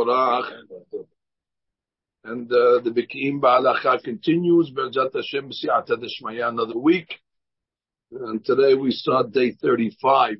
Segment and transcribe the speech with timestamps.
[0.00, 0.64] Yitzporach.
[2.22, 7.18] And uh, the Bikim Ba'alacha continues, Berzat Hashem B'si'ata Deshmaya, another week.
[8.12, 10.36] And today we start day 35.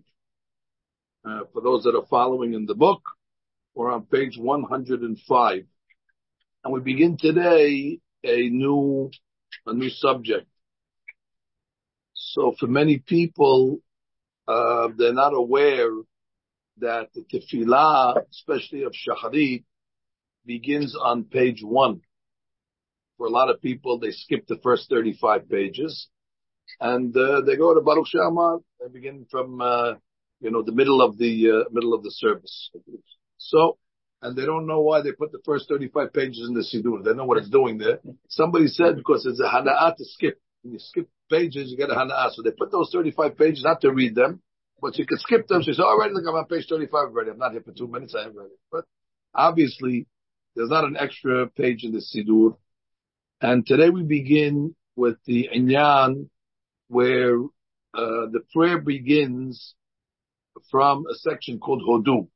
[1.24, 3.00] Uh, for those that are following in the book,
[3.74, 5.64] we're on page 105.
[6.64, 9.10] And we begin today a new,
[9.66, 10.46] a new subject.
[12.12, 13.80] So for many people,
[14.46, 15.90] uh, they're not aware
[16.80, 19.64] that the tefillah, especially of shacharit,
[20.46, 22.00] begins on page one.
[23.18, 26.08] For a lot of people, they skip the first 35 pages
[26.80, 28.58] and uh, they go to Baruch Shama.
[28.80, 29.94] They begin from, uh,
[30.40, 32.70] you know, the middle of the, uh, middle of the service.
[33.38, 33.78] So,
[34.22, 37.02] and they don't know why they put the first 35 pages in the Siddur.
[37.04, 38.00] They know what it's doing there.
[38.28, 40.40] Somebody said because it's a hana'ah to skip.
[40.62, 42.32] When you skip pages, you get a hana'ah.
[42.32, 44.42] So they put those 35 pages not to read them,
[44.80, 45.62] but she could skip them.
[45.62, 47.30] She said, all right, look, I'm on page 35 already.
[47.30, 48.14] I'm not here for two minutes.
[48.14, 48.58] I have read it.
[48.70, 48.84] But
[49.34, 50.06] obviously,
[50.54, 52.56] there's not an extra page in the Sidur.
[53.40, 56.28] And today we begin with the Inyan
[56.88, 57.40] where
[57.94, 59.74] uh, the prayer begins
[60.70, 62.28] from a section called Hodu.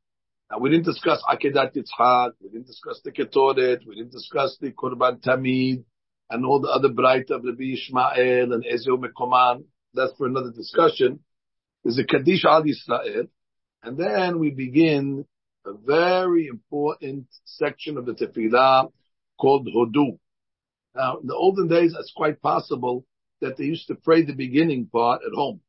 [0.51, 4.71] Now we didn't discuss Akedat Yitzhak, we didn't discuss the Ketoret, we didn't discuss the
[4.71, 5.85] Korban Tamid,
[6.31, 9.65] and all the other bright of Rabbi Ishmael and Ezio Mekoman.
[9.95, 11.21] That's for another discussion.
[11.85, 13.29] There's a Kaddish al Yisrael,
[13.83, 15.27] and then we begin
[15.67, 18.91] a very important section of the Tefillah
[19.39, 20.19] called Hodu.
[20.95, 23.05] Now, in the olden days, it's quite possible
[23.41, 25.61] that they used to pray the beginning part at home.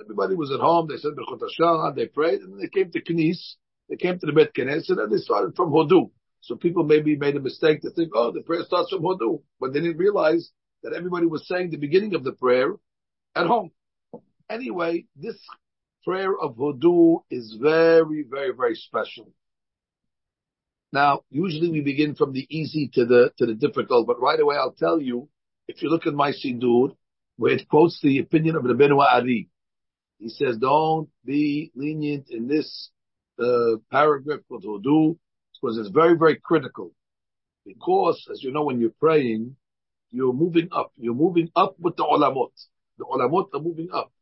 [0.00, 3.02] Everybody was at home, they said Bechot Hashanah, they prayed, and then they came to
[3.02, 3.56] Knis,
[3.90, 6.10] they came to the Bet Knesset, and they started from Hodu.
[6.40, 9.74] So people maybe made a mistake to think, oh, the prayer starts from Hodu, but
[9.74, 10.50] they didn't realize
[10.82, 12.74] that everybody was saying the beginning of the prayer
[13.36, 13.70] at home.
[14.50, 15.36] Anyway, this
[16.04, 19.30] prayer of Hodu is very, very, very special.
[20.92, 24.56] Now, usually we begin from the easy to the to the difficult, but right away
[24.56, 25.28] I'll tell you,
[25.68, 26.94] if you look at my Siddur,
[27.36, 29.48] where it quotes the opinion of Rabbeinu Ari,
[30.18, 32.90] he says, don't be lenient in this
[33.38, 35.16] uh, paragraph of Hodu,
[35.54, 36.92] because it's very, very critical.
[37.64, 39.56] Because, as you know, when you're praying,
[40.10, 40.92] you're moving up.
[40.98, 42.50] You're moving up with the olamot.
[42.98, 44.12] The olamot are moving up.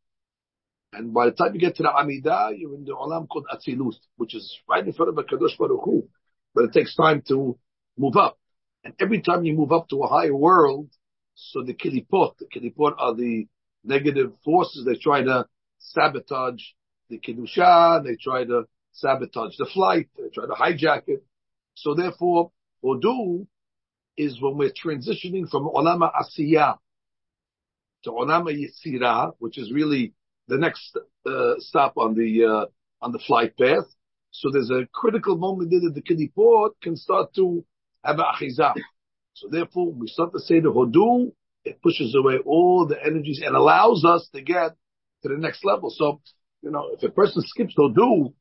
[0.93, 3.95] And by the time you get to the Amidah, you're in the Olam called Atzilut,
[4.17, 6.09] which is right in front of a Kadosh Baruch Hu.
[6.55, 7.57] But it takes time to
[7.97, 8.39] move up.
[8.83, 10.89] And every time you move up to a higher world,
[11.35, 13.47] so the Kilipot, the Kilipot are the
[13.85, 15.47] negative forces, they try to
[15.79, 16.63] sabotage
[17.09, 21.25] the Kedusha, they try to sabotage the flight, they try to hijack it.
[21.75, 22.51] So therefore,
[22.85, 23.47] Hodu
[24.17, 26.77] is when we're transitioning from Olama Asiya
[28.05, 30.15] to Olama Yitzirah, which is really
[30.51, 30.97] the next
[31.27, 32.67] uh, stop on the uh,
[33.01, 33.87] on the flight path.
[34.33, 37.65] So there's a critical moment there that the Kilipot can start to
[38.05, 38.75] have a achizah.
[39.35, 41.33] So therefore, we start to say the Hodu,
[41.65, 44.73] it pushes away all the energies and allows us to get
[45.23, 45.91] to the next level.
[45.91, 46.21] So,
[46.63, 48.33] you know, if a person skips Hodu,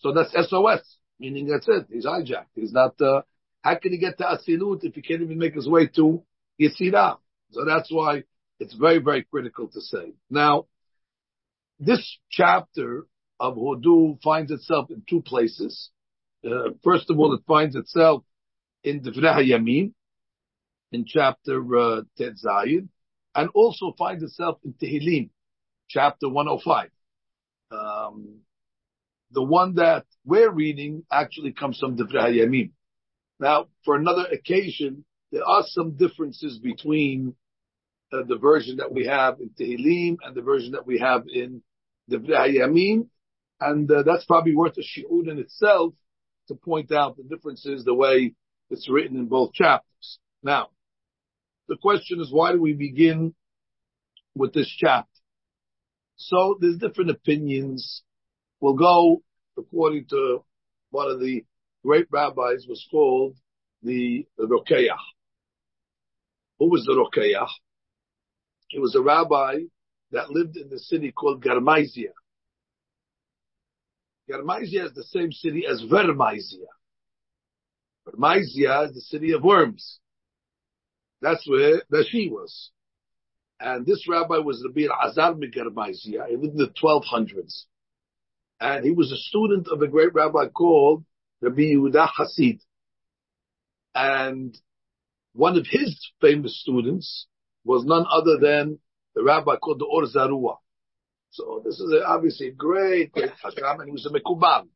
[0.00, 0.82] so that's SOS,
[1.18, 1.86] meaning that's it.
[1.90, 2.54] He's hijacked.
[2.54, 3.22] He's not, uh,
[3.62, 6.22] how can he get to Atzilut if he can't even make his way to
[6.60, 7.18] Yetzirah?
[7.50, 8.24] So that's why
[8.60, 10.12] it's very, very critical to say.
[10.30, 10.66] Now,
[11.78, 13.06] this chapter
[13.40, 15.90] of Hodu finds itself in two places.
[16.44, 18.22] Uh, first of all, it finds itself
[18.82, 19.92] in Divrei Yamin,
[20.92, 22.88] in chapter uh, Zayin,
[23.34, 25.30] and also finds itself in Tehillim,
[25.88, 26.90] chapter 105.
[27.70, 28.40] Um,
[29.32, 32.70] the one that we're reading actually comes from Divrei Yamin.
[33.40, 37.34] Now, for another occasion, there are some differences between
[38.14, 41.62] uh, the version that we have in Tehillim and the version that we have in
[42.08, 43.08] the Yamin,
[43.60, 45.94] and uh, that's probably worth a shiur in itself
[46.48, 48.34] to point out the differences the way
[48.70, 50.18] it's written in both chapters.
[50.42, 50.68] Now,
[51.68, 53.34] the question is why do we begin
[54.34, 55.08] with this chapter?
[56.16, 58.02] So there's different opinions.
[58.60, 59.22] We'll go
[59.56, 60.44] according to
[60.90, 61.44] one of the
[61.84, 63.36] great rabbis was called
[63.82, 64.88] the, the Rokeach.
[66.58, 67.48] Who was the Rokeach?
[68.74, 69.60] He was a rabbi
[70.10, 72.10] that lived in the city called Garmaisia.
[74.28, 76.66] Garmaisia is the same city as Vermaizia.
[78.04, 80.00] Vermaisia is the city of worms.
[81.22, 82.72] That's where she was.
[83.60, 86.26] And this rabbi was the Rabbi Azar Garmaisia.
[86.28, 87.66] He lived in the 1200s.
[88.58, 91.04] And he was a student of a great rabbi called
[91.40, 92.58] Rabbi Yehuda Hasid.
[93.94, 94.58] And
[95.32, 97.28] one of his famous students
[97.64, 98.78] was none other than
[99.14, 100.56] the rabbi called the Or Zarua.
[101.30, 104.66] So this is a, obviously a great, great Hasham, and he was a Mekubal.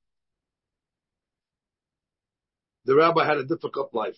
[2.89, 4.17] the rabbi had a difficult life,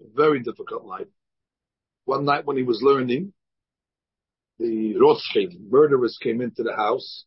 [0.00, 1.08] a very difficult life.
[2.04, 3.32] One night when he was learning,
[4.60, 7.24] the Rothschild murderers came into the house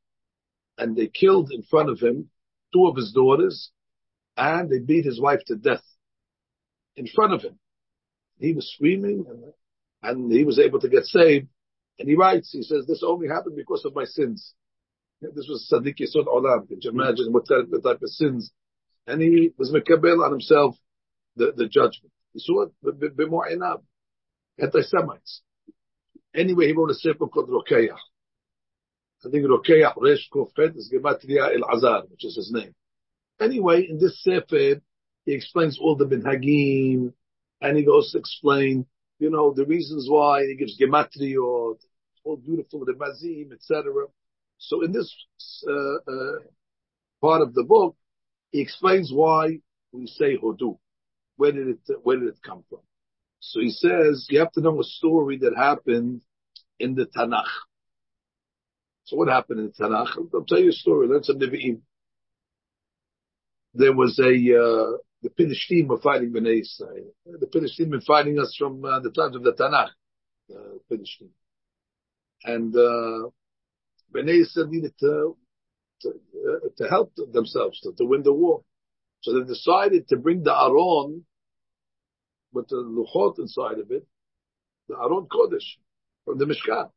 [0.77, 2.29] and they killed in front of him
[2.73, 3.71] two of his daughters
[4.37, 5.83] and they beat his wife to death
[6.95, 7.59] in front of him.
[8.37, 9.43] He was screaming and,
[10.03, 11.47] and he was able to get saved.
[11.97, 14.53] And he writes, he says, this only happened because of my sins.
[15.21, 16.67] This was Sadiq Yisod Olam.
[16.67, 18.51] Can you imagine what type, what type of sins?
[19.05, 20.75] And he was mekabel on himself
[21.35, 22.13] the, the judgment.
[22.33, 23.81] He saw it b'mo'inab.
[24.61, 25.41] Anti-Semites.
[26.35, 27.89] Anyway, he wrote a sefer called Rokeach.
[29.25, 32.73] I think Rokeach Resh Kofet is Gematria El Azar, which is his name.
[33.41, 34.81] Anyway, in this sefer,
[35.25, 37.13] he explains all the minhagim,
[37.61, 38.85] and he goes to explain,
[39.19, 40.45] you know, the reasons why.
[40.45, 41.75] He gives gematria, or
[42.23, 44.05] all beautiful, the mazim, etc.
[44.57, 45.13] So in this
[45.67, 46.39] uh, uh,
[47.21, 47.95] part of the book,
[48.51, 49.59] he explains why
[49.91, 50.77] we say hodu.
[51.35, 52.79] Where did it Where did it come from?
[53.39, 56.21] So he says you have to know a story that happened
[56.79, 57.43] in the Tanakh.
[59.05, 60.09] So what happened in the Tanakh?
[60.33, 61.07] I'll tell you a story.
[61.11, 61.79] That's a Nevi'im.
[63.73, 67.11] There was a uh, the Philistine were fighting Bnei Israel.
[67.25, 69.89] The Philistine been fighting us from uh, the times of the Tanakh.
[70.49, 71.29] Uh, Philistine.
[72.43, 73.29] And uh,
[74.13, 75.35] Bnei Israel needed to
[76.01, 78.63] to, uh, to help themselves to, to win the war.
[79.21, 81.25] So they decided to bring the Aron
[82.53, 84.07] with the Luchot inside of it,
[84.87, 85.77] the Aron Kodesh
[86.25, 86.89] from the Mishkan,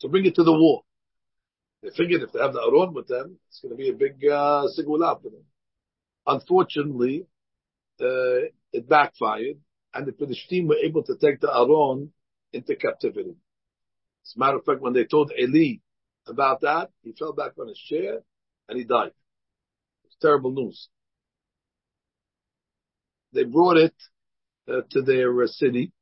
[0.00, 0.82] to bring it to the war.
[1.82, 4.16] They figured if they have the Aron with them, it's going to be a big
[4.26, 5.44] uh, sigula for them.
[6.26, 7.26] Unfortunately,
[8.00, 9.58] uh, it backfired,
[9.94, 12.12] and the Philistines were able to take the Aron
[12.52, 13.36] into captivity.
[14.24, 15.78] As a matter of fact, when they told Eli
[16.26, 18.20] about that, he fell back on his chair
[18.68, 19.12] and he died.
[20.04, 20.88] It's terrible news.
[23.32, 23.94] They brought it
[24.68, 25.92] uh, to their uh, city,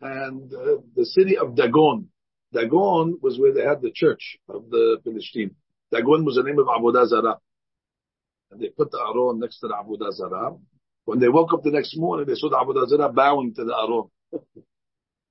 [0.00, 2.08] and uh, the city of Dagon.
[2.52, 5.54] Dagon was where they had the church of the Philistine.
[5.90, 7.38] Dagon was the name of Avodah Zarah.
[8.50, 10.56] And they put the Aron next to the Abu Zarah.
[11.04, 13.74] When they woke up the next morning, they saw the Abu Zarah bowing to the
[13.74, 14.08] Aron.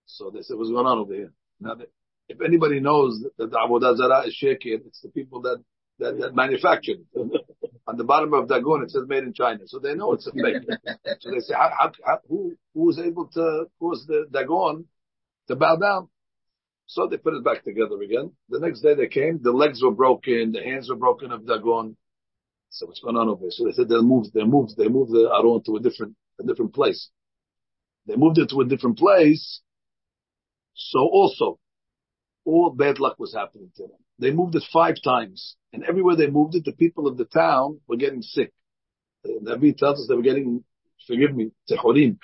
[0.06, 1.32] so they said, what's going on over here?
[1.60, 1.86] Now, they,
[2.28, 5.64] if anybody knows that the Abu Zarah is shaking, it's the people that,
[6.00, 7.42] that, that manufactured it.
[7.88, 9.60] On the bottom of Dagon, it says made in China.
[9.68, 10.64] So they know it's a fake.
[11.20, 14.86] so they say, how, how, how, who, who was able to cause the Dagon
[15.50, 16.10] to bow down?
[16.88, 18.32] So they put it back together again.
[18.50, 21.96] The next day they came, the legs were broken, the hands were broken of Dagon.
[22.75, 23.51] So what's going on over here?
[23.51, 26.44] So they said they moved, they moved, they moved the Aron to a different, a
[26.44, 27.10] different place.
[28.06, 29.62] They moved it to a different place.
[30.74, 31.57] So also,
[32.44, 33.98] all bad luck was happening to them.
[34.19, 37.80] They moved it five times, and everywhere they moved it, the people of the town
[37.88, 38.51] were getting sick.
[39.25, 40.66] Nabi tells us they were getting,
[41.07, 42.18] forgive me, tehorim.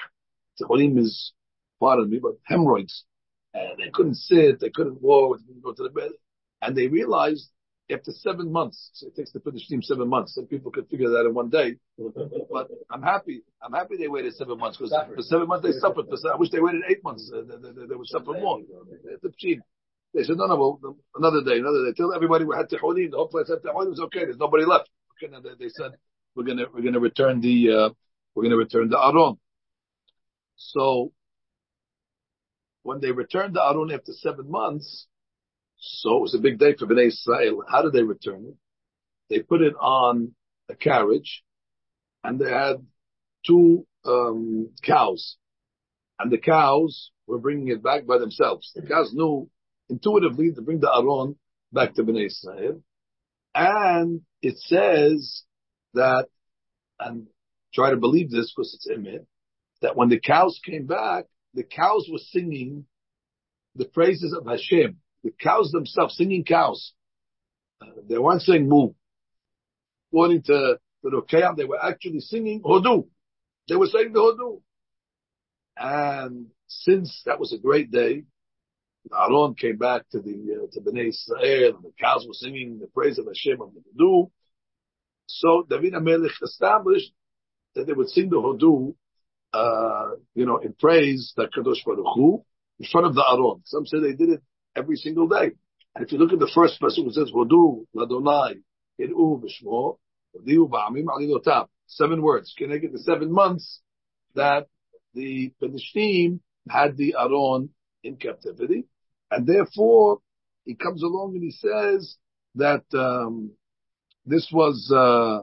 [0.61, 1.31] Tehorim is,
[1.79, 3.05] pardon me, but hemorrhoids.
[3.53, 6.11] And they couldn't sit, they couldn't walk, they couldn't go to the bed.
[6.61, 7.49] And they realized
[7.91, 10.35] after seven months, so it takes the Philistine seven months.
[10.35, 11.75] Some people could figure that in one day.
[11.97, 13.43] but I'm happy.
[13.61, 16.05] I'm happy they waited seven months because for seven months they suffered.
[16.31, 17.31] I wish they waited eight months.
[17.33, 18.59] Uh, they, they, they, would suffer more.
[19.21, 19.31] The
[20.13, 21.93] they said, no, no, well, another day, another day.
[21.95, 23.11] Till everybody we had Tihulim.
[23.11, 23.87] The whole place had Tihulim.
[23.87, 24.25] It was okay.
[24.25, 24.89] There's nobody left.
[25.23, 25.91] Okay, they, they said,
[26.35, 27.89] we're gonna, we're gonna return the, uh,
[28.35, 29.37] we're gonna return the Aron.
[30.57, 31.13] So,
[32.83, 35.07] when they returned the Aron after seven months,
[35.81, 37.63] so it was a big day for Bnei Israel.
[37.67, 38.55] How did they return it?
[39.29, 40.33] They put it on
[40.69, 41.43] a carriage,
[42.23, 42.85] and they had
[43.45, 45.37] two um, cows,
[46.19, 48.71] and the cows were bringing it back by themselves.
[48.75, 49.49] The cows knew
[49.89, 51.35] intuitively to bring the Aron
[51.73, 52.83] back to Bnei Israel.
[53.55, 55.43] And it says
[55.93, 56.27] that,
[56.99, 57.27] and
[57.73, 59.25] try to believe this because it's Emet,
[59.81, 62.85] that when the cows came back, the cows were singing
[63.75, 64.97] the praises of Hashem.
[65.23, 66.93] The cows themselves, singing cows.
[67.81, 68.93] Uh, they weren't saying moo.
[70.11, 73.07] According to the Rokeach, they were actually singing Hodu.
[73.69, 74.61] They were saying the Hodu.
[75.77, 78.23] And since that was a great day,
[79.11, 82.87] Aron came back to the uh, to Bnei Israel, and the cows were singing the
[82.87, 84.29] praise of Hashem of the Hodu.
[85.27, 87.11] So David Amelech established
[87.75, 88.93] that they would sing the Hodu,
[89.53, 92.43] uh, you know, in praise that Kadosh Baruch Hu
[92.79, 93.61] in front of the Aron.
[93.65, 94.43] Some say they did it
[94.75, 95.51] every single day.
[95.95, 98.61] And if you look at the first verse, it says Hodu Ladonai
[98.99, 99.97] Iru B'Shmo
[100.35, 101.67] Hodiu Ba'amim Alilotav.
[101.87, 102.53] Seven words.
[102.57, 103.81] Can I get the seven months
[104.35, 104.67] that
[105.13, 107.69] the Philistine had the Aron
[108.03, 108.85] in captivity?
[109.29, 110.19] And therefore,
[110.65, 112.15] he comes along and he says
[112.55, 113.51] that um,
[114.25, 115.41] this was uh,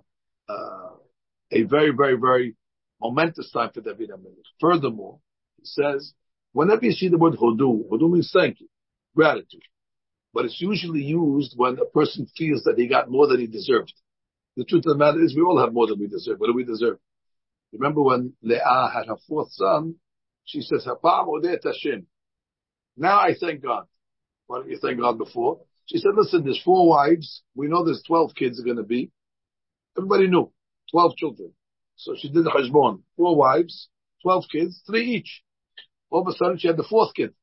[0.50, 0.90] uh,
[1.50, 2.54] a very, very, very
[3.00, 4.44] momentous time for David HaMelech.
[4.60, 5.18] Furthermore,
[5.58, 6.14] he says,
[6.52, 8.68] whenever you see the word hodu, hodu means thank you,
[9.18, 9.62] gratitude.
[10.32, 13.92] But it's usually used when a person feels that he got more than he deserved.
[14.56, 16.38] The truth of the matter is we all have more than we deserve.
[16.38, 16.98] What do we deserve?
[17.72, 19.96] Remember when Leah had her fourth son,
[20.44, 22.06] she says, Hashem.
[22.96, 23.86] Now I thank God.
[24.46, 25.60] Why don't you thank God before?
[25.86, 27.42] She said, listen, there's four wives.
[27.54, 29.10] We know there's 12 kids are going to be.
[29.96, 30.52] Everybody knew.
[30.92, 31.52] 12 children.
[31.96, 33.00] So she did the husband.
[33.16, 33.88] Four wives,
[34.22, 35.42] 12 kids, three each.
[36.10, 37.34] All of a sudden she had the fourth kid.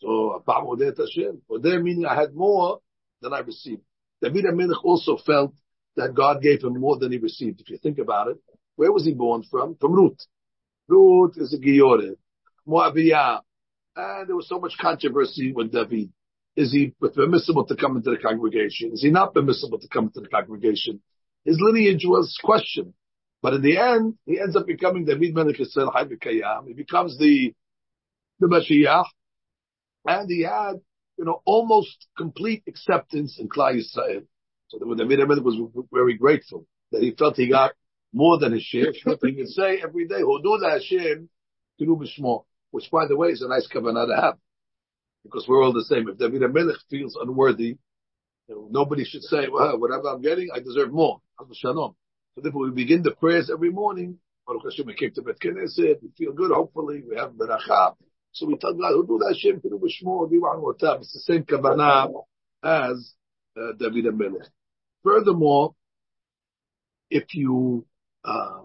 [0.00, 0.42] So,
[1.62, 2.80] there meaning I had more
[3.22, 3.82] than I received.
[4.22, 5.54] David HaMelech also felt
[5.96, 7.60] that God gave him more than he received.
[7.60, 8.36] If you think about it,
[8.76, 9.76] where was he born from?
[9.76, 10.18] From Ruth.
[10.88, 12.16] Ruth is a Giyoret,
[12.66, 13.40] Moabiyah.
[13.96, 16.12] And there was so much controversy with David.
[16.56, 18.92] Is he permissible to come into the congregation?
[18.92, 21.00] Is he not permissible to come into the congregation?
[21.44, 22.94] His lineage was questioned.
[23.42, 27.54] But in the end, he ends up becoming David Melech Yisrael Hay He becomes the,
[28.40, 29.04] the Mashiach.
[30.08, 30.80] And he had,
[31.18, 34.24] you know, almost complete acceptance in Klal Yisrael.
[34.68, 35.60] So the David Melech was
[35.92, 37.72] very grateful that he felt he got
[38.14, 38.90] more than his share.
[38.92, 41.28] he can say every day, Hodu Hashem,
[41.78, 44.38] Kiru B'Shmo, which by the way is a nice kavanah to have.
[45.24, 46.08] Because we're all the same.
[46.08, 47.76] If David Melech feels unworthy,
[48.48, 51.20] you know, nobody should say, well, whatever I'm getting, I deserve more.
[51.38, 51.94] So
[52.36, 54.18] therefore we begin the prayers every morning.
[54.46, 57.94] Baruch Hashem, we came to Bet Knesset, we feel good, hopefully, we have beracha.
[58.38, 61.00] So we God, do that Hashem, Kiru B'Shmo, Diwan Wotab.
[61.00, 62.12] It's the same kavanah
[62.62, 63.14] as
[63.56, 64.46] uh, David Melech.
[65.02, 65.74] Furthermore,
[67.10, 67.84] if you,
[68.24, 68.60] uh,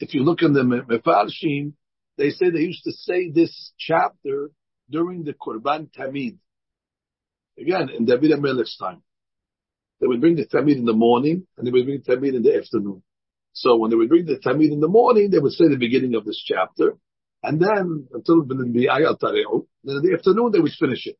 [0.00, 1.74] if you look in the Mefarshim,
[2.18, 4.50] they say they used to say this chapter
[4.90, 6.38] during the Korban Tamid.
[7.58, 9.02] Again, in David HaMelech's time.
[10.00, 12.42] They would bring the Tamid in the morning, and they would bring the Tamid in
[12.42, 13.04] the afternoon.
[13.52, 16.16] So when they would bring the Tamid in the morning, they would say the beginning
[16.16, 16.96] of this chapter,
[17.42, 21.18] and then until then in the afternoon they would finish it.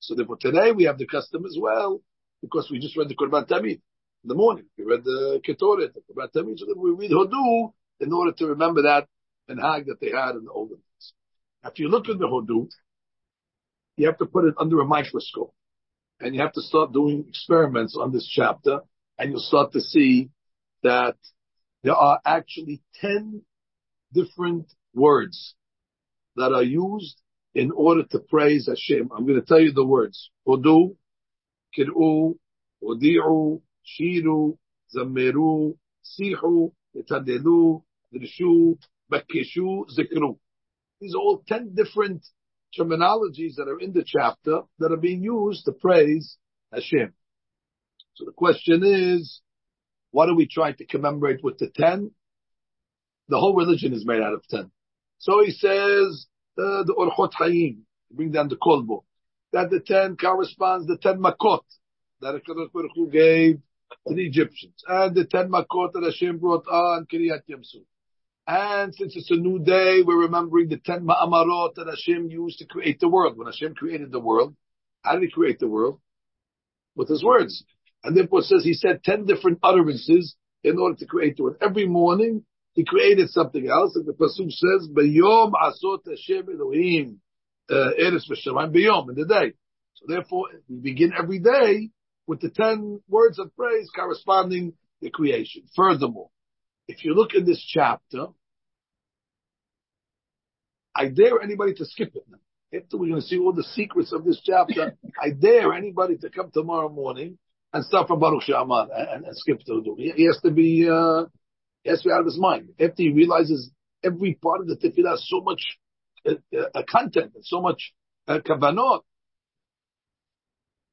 [0.00, 2.00] So therefore today we have the custom as well,
[2.42, 3.80] because we just read the Korban Tamid
[4.22, 4.66] in the morning.
[4.76, 8.82] We read the Ketoret, the Korban Tamid, so we read Hodu in order to remember
[8.82, 9.06] that
[9.48, 11.12] and Hag that they had in the olden days.
[11.64, 12.68] If you look at the Hodu,
[13.96, 15.52] you have to put it under a microscope.
[16.20, 18.80] And you have to start doing experiments on this chapter,
[19.18, 20.30] and you'll start to see
[20.82, 21.16] that
[21.82, 23.42] there are actually 10
[24.12, 25.54] different words
[26.36, 27.20] that are used
[27.54, 29.10] in order to praise Hashem.
[29.14, 30.30] I'm going to tell you the words.
[30.46, 30.96] Hodu,
[31.76, 32.36] Kir'u,
[32.82, 34.56] Odi'u, Shiru,
[34.94, 37.82] Zameru, Sihu, Itadelu,
[38.14, 38.78] Drishu,
[39.10, 40.38] Bakishu, Zikru.
[41.00, 42.24] These are all 10 different
[42.78, 46.36] terminologies that are in the chapter that are being used to praise
[46.72, 47.12] Hashem.
[48.14, 49.40] So the question is,
[50.10, 52.10] what are we trying to commemorate with the 10?
[53.28, 54.70] The whole religion is made out of 10.
[55.18, 56.26] So he says,
[56.58, 57.78] uh, the Orchot Hayim,
[58.10, 59.04] bring down the Kolbo,
[59.52, 61.60] that the 10 corresponds the 10 Makot
[62.20, 63.60] that HaKadosh Baruch Hu gave
[64.06, 67.84] to the Egyptians, and the 10 Makot that Hashem brought on Kiryat Yamsuf.
[68.48, 72.64] And since it's a new day, we're remembering the ten ma'amarot that Hashem used to
[72.64, 73.36] create the world.
[73.36, 74.56] When Hashem created the world,
[75.02, 76.00] how did he create the world?
[76.96, 77.62] With his words.
[78.02, 80.34] And therefore it says he said ten different utterances
[80.64, 81.56] in order to create the world.
[81.60, 82.42] Every morning,
[82.78, 83.96] he created something else.
[83.96, 87.20] And the Pasuk says, Bayom asot Hashem Elohim,
[87.68, 89.54] uh, Eretz v'shamayim, Bayom, in the day.
[89.94, 91.90] So therefore, we begin every day
[92.28, 95.64] with the ten words of praise corresponding the creation.
[95.74, 96.30] Furthermore,
[96.86, 98.26] if you look in this chapter,
[100.94, 102.22] I dare anybody to skip it.
[102.72, 106.30] After we're going to see all the secrets of this chapter, I dare anybody to
[106.30, 107.38] come tomorrow morning
[107.72, 109.96] and start from Baruch She'amar and, and, skip to do.
[109.98, 111.24] He, he has to be, uh,
[111.88, 112.68] he has to be out of his mind.
[112.78, 113.70] After he realizes
[114.04, 115.78] every part of the tefillah has so much
[116.26, 116.34] uh,
[116.74, 117.94] uh, content and so much
[118.26, 119.00] uh, kavanot.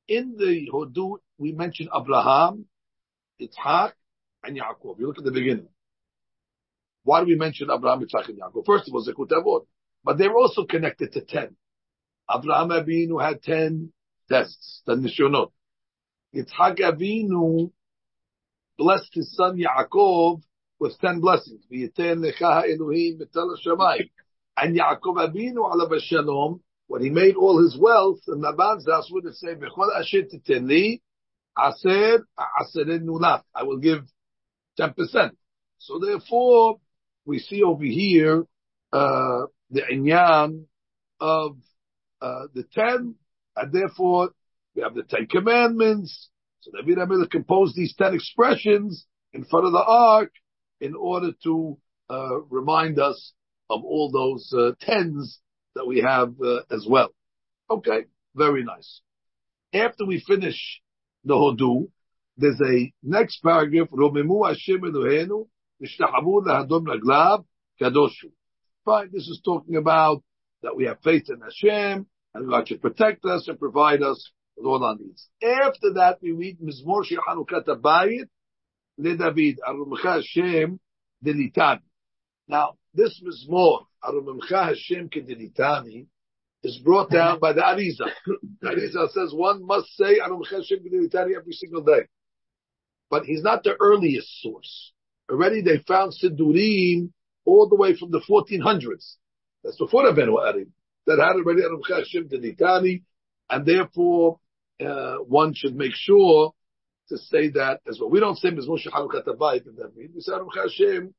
[0.08, 2.66] In the Hodu, we mention Abraham,
[3.42, 3.92] Yitzhak,
[4.46, 4.98] and Yaakov.
[4.98, 5.68] You look at the beginning.
[7.04, 8.66] Why do we mention Abraham, Yitzhak, and Yaakov?
[8.66, 9.66] First of all, Zekut Avot.
[10.02, 11.58] But they're also connected to ten.
[12.34, 13.92] Abraham Avinu had ten
[14.30, 15.52] tests, the Nishonot.
[16.34, 17.72] Yitzhak Avinu
[18.78, 20.42] blessed his son Yaakov
[20.80, 21.64] with ten blessings.
[24.58, 29.26] And Yaakov Avinu alav shalom, when he made all his wealth, and Laban's house would
[29.36, 31.02] say, "Bechol asher titeni,
[31.58, 32.26] aser
[32.62, 34.04] aser nulaf." I will give
[34.78, 35.38] ten percent.
[35.78, 36.80] So therefore,
[37.26, 38.46] we see over here
[38.94, 39.42] uh,
[39.72, 40.66] the inyan
[41.20, 41.58] of
[42.22, 43.16] uh, the ten,
[43.56, 44.30] and therefore
[44.76, 46.30] we have the Ten Commandments.
[46.62, 50.32] So David HaMelech composed these ten expressions in front of the ark
[50.80, 51.78] in order to
[52.10, 53.34] uh, remind us
[53.70, 55.40] of all those uh, tens
[55.76, 57.10] that we have uh, as well.
[57.70, 58.06] Okay,
[58.36, 59.02] very nice.
[59.74, 60.82] After we finish
[61.24, 61.90] the Hodu,
[62.38, 65.48] there's a next paragraph, Romemu Hashem Elohenu,
[65.82, 67.46] Nishtahavu Lahadom Raglav,
[67.82, 68.32] Kadoshu.
[68.84, 70.24] Fine, this is talking about
[70.62, 74.66] that we have faith in Hashem, and God should protect us and provide us with
[74.66, 75.28] all our needs.
[75.42, 78.28] After that, we read Mizmor Shir Hanukat Abayit,
[78.98, 80.80] Le David, Arumcha Hashem,
[81.24, 81.82] Delitani.
[82.48, 86.08] Now, this Mizmor, Arumcha Hashem Kedelitani,
[86.64, 88.10] is brought down by the Ariza.
[88.62, 92.08] The Arizal says one must say Arumcha Hashem Kedelitani every single day.
[93.10, 94.94] But he's not the earliest source.
[95.30, 97.12] Already they found Sidurim
[97.46, 99.16] all the way from the 1400s.
[99.64, 100.70] That's before the Benu Arim.
[101.08, 103.04] That had already Arumcha Hashem Kedelitani,
[103.50, 104.40] and therefore,
[104.84, 106.54] uh, one should make sure
[107.10, 108.10] to say that as well.
[108.10, 110.12] We don't say Mizmor Shechanukat Abayit in that mean.
[110.14, 111.14] We say Arumcha Hashem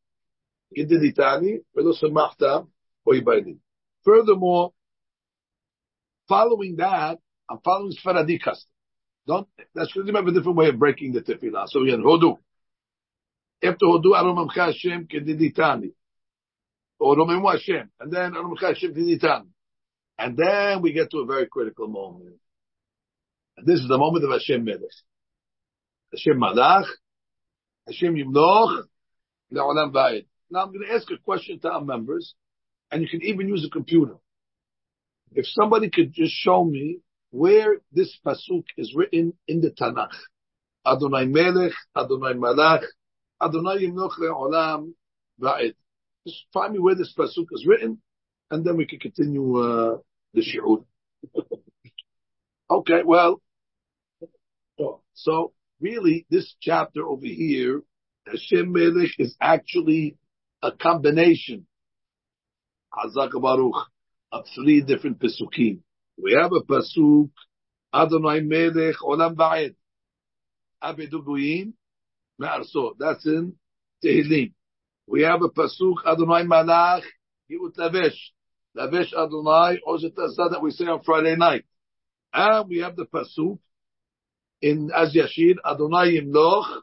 [4.05, 4.73] Furthermore,
[6.29, 8.69] following that, I'm following Sfaradi custom.
[9.27, 11.67] Don't, that's because you have a different way of breaking the tefillah.
[11.69, 12.39] So again, Hodu.
[13.63, 15.93] After Hodu, Arom Amcha Hashem Kediditani.
[16.99, 17.91] Or Romemu Hashem.
[18.01, 19.49] And then Arom Amcha Kediditani.
[20.19, 22.37] And then we get to a very critical moment.
[23.57, 24.83] And this is the moment of Hashem Melech.
[26.17, 26.87] Hashem Malach.
[27.87, 28.85] Hashem Yimloch.
[29.53, 30.27] Le'olam Vayit.
[30.51, 32.35] Now I'm going to ask a question to our members,
[32.91, 34.15] and you can even use a computer.
[35.33, 40.15] If somebody could just show me where this pasuk is written in the Tanakh,
[40.87, 42.85] Adonai Melech, Adonai Malach,
[43.43, 44.93] Adonai Yimnoch Le'olam
[45.41, 45.75] Va'ed.
[46.27, 48.01] Just find me where this pasuk is written,
[48.51, 49.99] and then we can continue uh,
[50.33, 50.85] the shiur.
[52.71, 53.41] okay, well,
[55.15, 57.83] so really, this chapter over here,
[58.27, 60.17] Hashem Melech is actually
[60.63, 61.67] a combination,
[62.93, 63.87] Hazak Baruch,
[64.33, 65.81] of three different Pesukim.
[66.23, 67.31] We have a Pasuk,
[67.95, 69.75] Adonai Melech Olam Ba'ed,
[70.83, 71.73] Abedu
[72.39, 72.95] Me'arso.
[72.99, 73.55] That's in
[74.05, 74.53] Tehillim.
[75.07, 77.03] We have a Pasuk, Adonai Malach,
[77.51, 78.17] Yehut Lavesh.
[78.77, 81.65] Lavesh Adonai, Ozet that we say on Friday night.
[82.33, 83.59] And we have the Pasuk
[84.71, 86.83] in Az Yashir, Adonai Yimloch,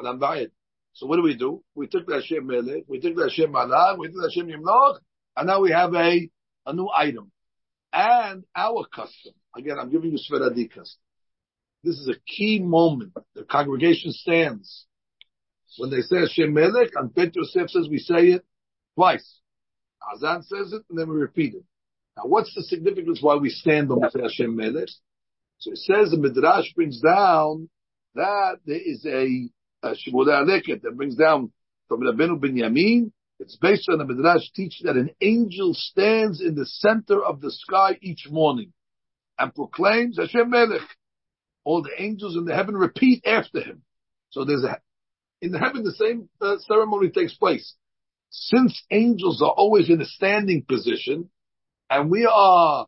[0.00, 0.50] Olam Ba'ed.
[0.94, 1.62] So what do we do?
[1.74, 4.98] We took the Hashem Melech, we took the Hashem Malach, we took the Hashem Yimloch,
[5.36, 6.30] and now we have a,
[6.66, 7.30] a new item.
[7.92, 11.00] And our custom, again, I'm giving you Sfaradi custom.
[11.82, 13.12] This is a key moment.
[13.34, 14.86] The congregation stands.
[15.76, 18.44] When they say Hashem Melech, and Bet Yosef says we say it
[18.94, 19.40] twice.
[20.14, 21.64] Azan says it, and then we repeat it.
[22.16, 24.88] Now, what's the significance why we stand when we Hashem Melech?
[25.64, 27.70] So it says the Midrash brings down
[28.14, 29.48] that there is a
[29.82, 31.52] uh, that brings down
[31.88, 33.12] from Rabbeinu Binyamin.
[33.40, 37.50] It's based on the Midrash teach that an angel stands in the center of the
[37.50, 38.74] sky each morning
[39.38, 40.82] and proclaims Hashem Melech.
[41.64, 43.82] All the angels in the heaven repeat after him.
[44.30, 44.78] So there's a,
[45.40, 47.74] in the heaven the same uh, ceremony takes place.
[48.28, 51.30] Since angels are always in a standing position,
[51.88, 52.86] and we are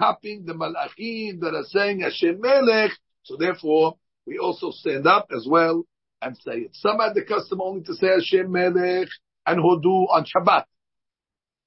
[0.00, 5.46] copying the malachim that are saying Hashem Melech, so therefore we also stand up as
[5.48, 5.84] well
[6.22, 6.70] and say it.
[6.72, 9.08] Some had the custom only to say Hashem Melech
[9.46, 10.64] and Hodu on Shabbat.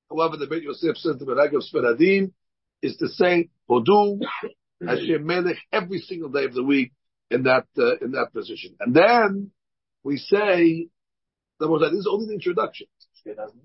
[0.10, 2.32] However, the Beit Yosef says the Berag of Sferadim
[2.82, 4.20] is to say Hodu,
[4.86, 6.92] Hashem Melech every single day of the week
[7.30, 8.76] in that uh, in that position.
[8.80, 9.52] And then
[10.04, 10.88] we say
[11.60, 12.88] that this is only the introduction.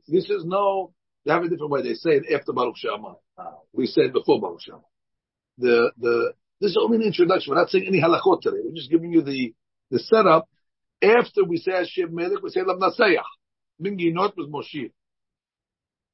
[0.07, 0.93] This is no.
[1.29, 1.83] They have a different way.
[1.83, 3.17] They say it after Baruch Shama.
[3.75, 4.81] We say it before Baruch Shama.
[5.59, 7.51] The the this is only an introduction.
[7.53, 8.57] We're not saying any halachot today.
[8.65, 9.53] We're just giving you the
[9.91, 10.49] the setup
[11.03, 13.29] after we say Hashem Melech, we say Lam Nasayach.
[13.79, 14.91] Minginot was Moshe.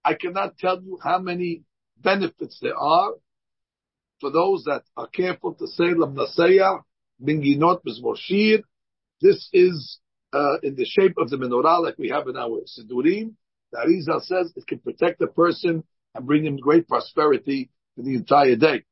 [0.04, 1.62] I cannot tell you how many
[1.96, 3.12] benefits there are
[4.20, 6.82] for those that are careful to say Lam Nasayach,
[7.22, 8.64] Minginot was Moshe.
[9.20, 10.00] This is
[10.32, 13.34] uh, in the shape of the menorah like we have in our Sidurim.
[13.74, 15.82] The Arizal says it can protect the person
[16.14, 18.84] and bring him great prosperity for the entire day.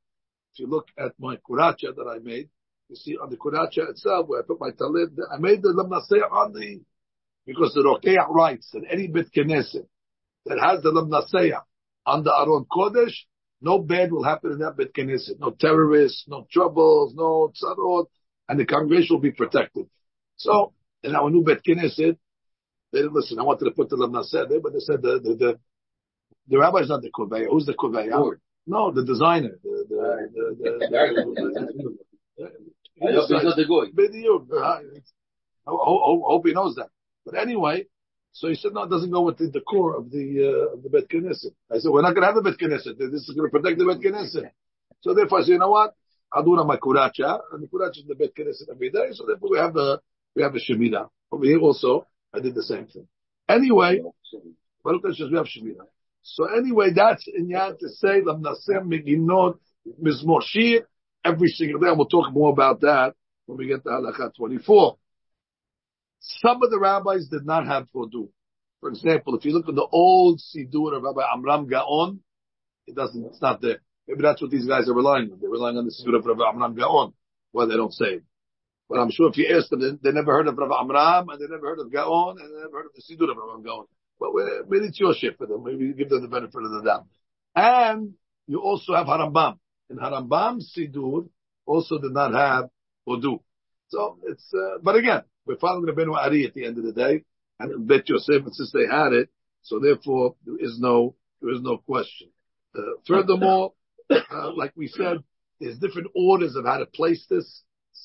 [0.52, 2.48] If you look at my kuracha that I made,
[2.88, 6.30] you see on the Kuracha itself, where I put my talib, I made the Lamnaseh
[6.30, 6.80] on the,
[7.46, 9.86] because the Rokeach writes that any bit Knesset
[10.46, 11.52] that has the Lamnaseh
[12.04, 13.14] on the Aron Kodesh,
[13.60, 15.38] no bad will happen in that bit Knesset.
[15.38, 18.06] No terrorists, no troubles, no tzarot,
[18.48, 19.86] and the congregation will be protected.
[20.36, 20.72] So,
[21.04, 22.18] in our new bit Knesset,
[22.92, 23.38] they didn't listen.
[23.38, 25.58] I wanted to put the Lamnaseh there, but they said the, the, the,
[26.48, 27.46] the rabbi is not the Koveya.
[27.50, 28.36] Who's the Koveya?
[28.66, 29.58] No, the designer.
[29.62, 30.88] The, the, the,
[32.38, 32.50] the,
[33.02, 33.86] I hope he's not the goy.
[35.66, 36.88] I hope he knows that.
[37.24, 37.86] But anyway,
[38.32, 40.88] So he said, no, it doesn't go with the decor of the, uh, of the
[40.88, 41.52] Bet Knesset.
[41.70, 42.98] I said, we're not going to have a Bet Knesset.
[42.98, 44.50] This is going to protect the Bet Knesset.
[45.02, 45.94] So therefore I said, you know what?
[46.32, 49.08] I'll do it on my kuracha, and the kuracha is the Bet Knesset every day,
[49.12, 50.00] so therefore we have the,
[50.34, 51.08] we have the Shemitah.
[51.30, 53.06] Over here also, I did the same thing.
[53.48, 54.00] Anyway.
[56.22, 58.88] So anyway, that's in Yad to say, Lamnasem
[61.24, 63.14] every single day, and we'll talk more about that
[63.46, 64.96] when we get to Halakha 24.
[66.20, 68.28] Some of the rabbis did not have Hodu.
[68.80, 72.20] For example, if you look at the old Sidur of Rabbi Amram Gaon,
[72.86, 73.80] it doesn't, it's not there.
[74.08, 75.38] Maybe that's what these guys are relying on.
[75.40, 77.12] They're relying on the Sidur of Rabbi Amram Gaon.
[77.52, 78.24] Well, they don't say it.
[78.92, 81.40] But I'm sure if you ask them, they, they never heard of Rabbi Amram, and
[81.40, 83.86] they never heard of Gaon, and they never heard of the Sidur of Rabbi Gaon.
[84.20, 84.32] But
[84.68, 85.64] maybe it's your ship for them.
[85.64, 87.06] Maybe give them the benefit of the doubt.
[87.56, 88.12] And
[88.46, 89.58] you also have Harambam.
[89.88, 91.26] And Harambam Sidur
[91.64, 92.68] also did not have
[93.08, 93.40] Hodu.
[93.88, 96.92] So it's, uh, but again, we're following the Benu Ari at the end of the
[96.92, 97.24] day,
[97.58, 99.30] and Bet Yosef, and since they had it,
[99.62, 102.28] so therefore there is no, there is no question.
[102.76, 103.72] Uh, furthermore,
[104.10, 105.18] uh, like we said,
[105.60, 107.62] there's different orders of how to place this.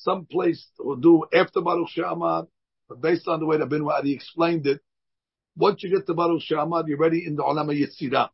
[0.08, 2.46] Some place will do after Baruch She'amad,
[2.88, 4.80] but based on the way that Ben Wadi explained it,
[5.54, 8.30] once you get to Baruch She'amad, you're ready in the Olama Yetzirah.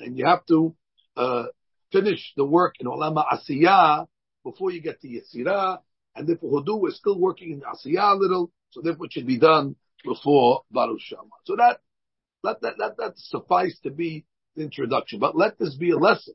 [0.00, 0.76] And you have to,
[1.16, 1.46] uh,
[1.90, 4.06] finish the work in Olama Asiyah
[4.44, 5.78] before you get to Yetzirah,
[6.14, 9.38] and therefore Hodu is still working in Asiyah a little, so therefore it should be
[9.38, 11.40] done before Baruch She'amad.
[11.46, 11.80] So that,
[12.42, 15.18] let that, that, that suffice to be the introduction.
[15.18, 16.34] But let this be a lesson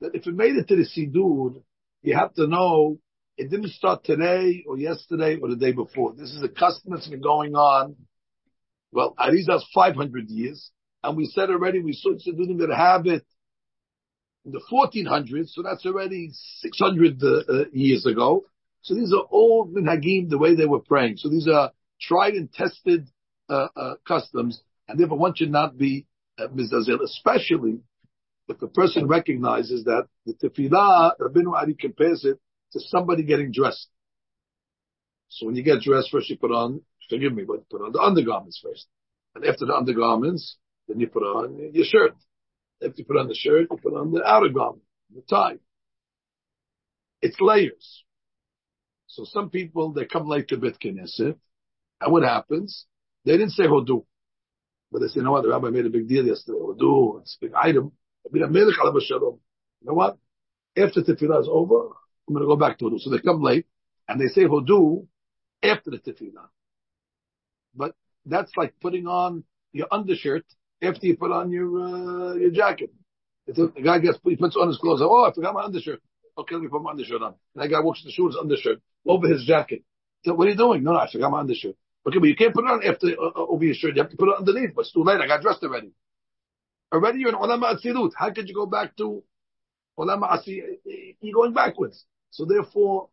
[0.00, 1.62] that if it made it to the Sidur,
[2.02, 2.98] you have to know
[3.36, 6.12] it didn't start today or yesterday or the day before.
[6.12, 7.96] This is a custom that's been going on.
[8.92, 10.70] Well, Arizal's 500 years,
[11.02, 13.24] and we said already we saw Sidurim that have it
[14.44, 18.44] in the 1400s, so that's already 600 uh, uh, years ago.
[18.82, 21.16] So these are old minhagim, the way they were praying.
[21.16, 23.08] So these are tried and tested
[23.48, 26.06] uh, uh customs, and therefore one should not be
[26.38, 26.48] uh,
[27.04, 27.80] especially
[28.48, 32.38] if the person recognizes that the tefillah, Rabbeinu Ari compares it
[32.72, 33.88] to somebody getting dressed.
[35.28, 38.00] So when you get dressed, first you put on, forgive me, but put on the
[38.00, 38.86] undergarments first.
[39.34, 40.56] And after the undergarments,
[40.88, 42.14] then you put on your shirt.
[42.84, 44.82] After you put on the shirt, you put on the outer garment,
[45.14, 45.58] the tie.
[47.22, 48.04] It's layers.
[49.06, 51.36] So some people, they come late to Bet Knesset,
[52.00, 52.86] and what happens?
[53.24, 54.04] They didn't say Hodu.
[54.90, 56.58] But they say, you know what, the rabbi made a big deal yesterday.
[56.58, 57.92] Hodu, it's a big item.
[58.32, 60.18] You know what?
[60.76, 61.88] After tefillah is over,
[62.28, 63.00] I'm going to go back to Hodu.
[63.00, 63.66] So they come late,
[64.08, 65.06] and they say Hodu
[65.62, 66.48] after the tefillah.
[67.74, 67.94] But
[68.26, 70.44] that's like putting on your undershirt
[70.82, 72.92] after you put on your uh, your jacket.
[73.46, 76.00] If the guy gets he puts on his clothes, oh, I forgot my undershirt.
[76.38, 77.34] Okay, let me put my undershirt on.
[77.54, 79.82] And that guy walks the shoes undershirt over his jacket.
[80.24, 80.82] So what are you doing?
[80.84, 81.74] No, no, I forgot my undershirt.
[82.06, 83.96] Okay, but you can't put it on after uh, uh, over your shirt.
[83.96, 84.74] You have to put it underneath.
[84.74, 85.20] But it's too late.
[85.20, 85.92] I got dressed already.
[86.92, 88.12] Already you're in ulama atzilut.
[88.16, 89.22] How could you go back to
[89.98, 90.62] ulama asi?
[91.20, 92.04] You're going backwards.
[92.32, 93.08] So therefore,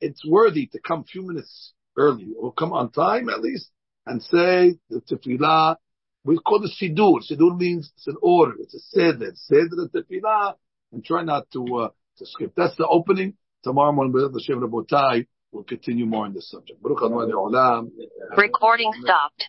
[0.00, 3.70] it's worthy to come a few minutes early or come on time at least
[4.06, 5.76] and say the tefillah.
[6.24, 7.20] We call it sidur.
[7.28, 8.54] Sidur means it's an order.
[8.60, 9.32] It's a seder.
[9.34, 10.54] Seder the tefillah
[10.92, 11.88] and try not to uh,
[12.18, 12.52] to skip.
[12.56, 13.34] That's the opening.
[13.64, 16.78] Tomorrow morning, the Shem Rabotai will continue more on this subject.
[18.36, 19.48] Recording stopped.